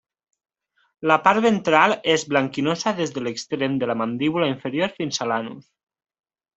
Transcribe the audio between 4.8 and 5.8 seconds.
fins a l'anus.